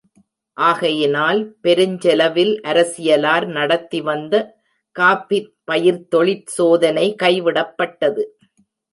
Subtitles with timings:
[0.57, 4.33] ஆகையினால் பெருஞ்செலவில் அரசியலார் நடத்திவந்த
[4.95, 8.23] காஃபிப் பயிர்த்தொழிற் சோதனை கைவிடப்பட்டது.